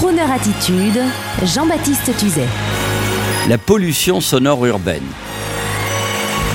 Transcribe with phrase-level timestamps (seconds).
[0.00, 0.98] Crooner Attitude,
[1.44, 2.48] Jean-Baptiste Tuzet.
[3.50, 5.04] La pollution sonore urbaine.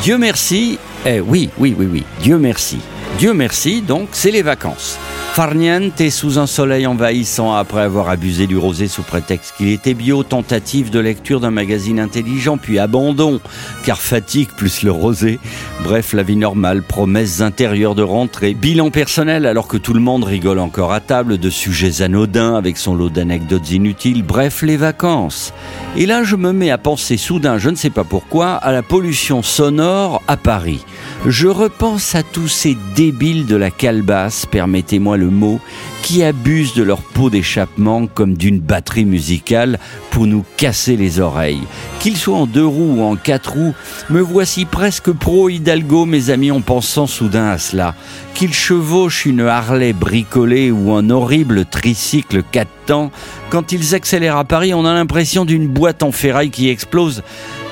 [0.00, 2.78] Dieu merci, eh oui, oui, oui, oui, Dieu merci.
[3.18, 4.98] Dieu merci, donc, c'est les vacances.
[5.34, 10.22] Farniente sous un soleil envahissant après avoir abusé du rosé sous prétexte qu'il était bio,
[10.22, 13.40] tentative de lecture d'un magazine intelligent, puis abandon,
[13.84, 15.40] car fatigue plus le rosé.
[15.82, 20.22] Bref, la vie normale, promesses intérieures de rentrée, bilan personnel alors que tout le monde
[20.22, 25.52] rigole encore à table de sujets anodins avec son lot d'anecdotes inutiles, bref, les vacances.
[25.96, 28.84] Et là, je me mets à penser soudain, je ne sais pas pourquoi, à la
[28.84, 30.84] pollution sonore à Paris.
[31.26, 35.58] Je repense à tous ces débiles de la calebasse, permettez-moi le mot,
[36.02, 39.78] qui abusent de leur peau d'échappement comme d'une batterie musicale
[40.10, 41.62] pour nous casser les oreilles.
[41.98, 43.72] Qu'ils soient en deux roues ou en quatre roues,
[44.10, 47.94] me voici presque pro Hidalgo, mes amis, en pensant soudain à cela.
[48.34, 53.10] Qu'ils chevauchent une Harley bricolée ou un horrible tricycle quatre temps,
[53.48, 57.22] quand ils accélèrent à Paris, on a l'impression d'une boîte en ferraille qui explose.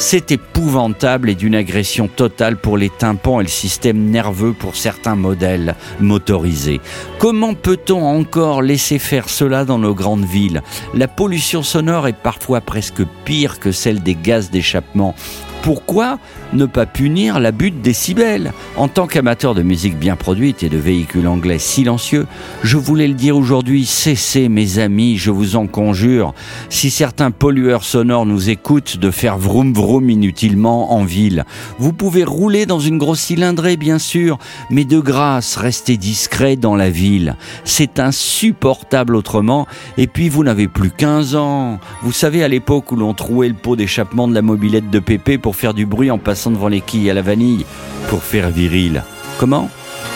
[0.00, 5.16] C'est épouvantable et d'une agression totale pour les tympans et le système nerveux pour certains
[5.16, 6.80] modèles motorisés.
[7.18, 10.62] Comment peut-on encore laisser faire cela dans nos grandes villes?
[10.94, 15.16] La pollution sonore est parfois presque pire que celle des gaz d'échappement.
[15.62, 16.18] Pourquoi
[16.52, 20.78] ne pas punir l'abus de décibels En tant qu'amateur de musique bien produite et de
[20.78, 22.26] véhicules anglais silencieux,
[22.62, 26.32] je voulais le dire aujourd'hui, cessez mes amis, je vous en conjure,
[26.70, 31.44] si certains pollueurs sonores nous écoutent, de faire vroom vroom inutilement en ville.
[31.78, 34.38] Vous pouvez rouler dans une grosse cylindrée, bien sûr,
[34.70, 37.36] mais de grâce, restez discret dans la ville.
[37.64, 39.66] C'est insupportable autrement,
[39.98, 41.78] et puis vous n'avez plus 15 ans.
[42.02, 45.36] Vous savez, à l'époque où l'on trouait le pot d'échappement de la mobilette de Pépé
[45.36, 47.66] pour faire du bruit en passant devant les quilles à la vanille,
[48.08, 49.02] pour faire viril.
[49.38, 49.70] Comment?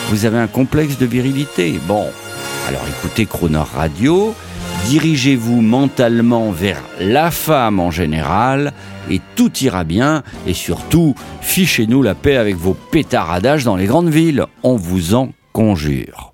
[0.09, 1.79] Vous avez un complexe de virilité.
[1.87, 2.05] Bon,
[2.67, 4.33] alors écoutez Croner Radio,
[4.87, 8.73] dirigez-vous mentalement vers la femme en général,
[9.09, 14.09] et tout ira bien, et surtout, fichez-nous la paix avec vos pétaradages dans les grandes
[14.09, 16.32] villes, on vous en conjure.